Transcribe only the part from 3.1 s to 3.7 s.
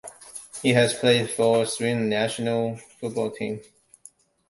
team.